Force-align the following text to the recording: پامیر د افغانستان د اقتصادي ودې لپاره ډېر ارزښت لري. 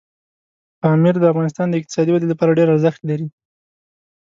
پامیر 0.81 1.15
د 1.19 1.23
افغانستان 1.31 1.67
د 1.69 1.73
اقتصادي 1.79 2.11
ودې 2.11 2.27
لپاره 2.31 2.57
ډېر 2.59 2.67
ارزښت 2.75 3.01
لري. 3.09 3.27